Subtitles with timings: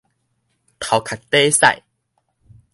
[0.79, 1.83] 頭殼貯屎